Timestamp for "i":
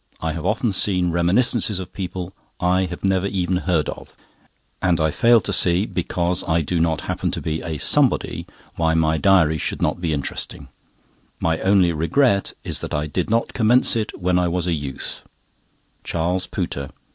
0.19-0.33, 2.59-2.85, 4.99-5.11, 6.47-6.61, 12.95-13.05, 14.39-14.47